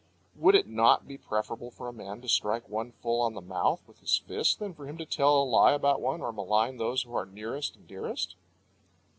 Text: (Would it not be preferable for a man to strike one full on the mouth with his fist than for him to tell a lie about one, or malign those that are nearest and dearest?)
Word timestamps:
(Would 0.35 0.55
it 0.55 0.65
not 0.65 1.07
be 1.07 1.15
preferable 1.19 1.69
for 1.69 1.87
a 1.87 1.93
man 1.93 2.21
to 2.21 2.27
strike 2.27 2.67
one 2.67 2.91
full 2.91 3.21
on 3.21 3.35
the 3.35 3.39
mouth 3.41 3.83
with 3.87 3.99
his 3.99 4.17
fist 4.17 4.57
than 4.57 4.73
for 4.73 4.87
him 4.87 4.97
to 4.97 5.05
tell 5.05 5.43
a 5.43 5.45
lie 5.45 5.73
about 5.73 6.01
one, 6.01 6.21
or 6.21 6.33
malign 6.33 6.77
those 6.77 7.03
that 7.03 7.11
are 7.11 7.27
nearest 7.27 7.75
and 7.75 7.87
dearest?) 7.87 8.35